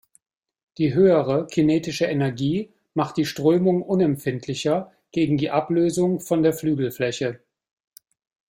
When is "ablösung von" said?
5.51-6.41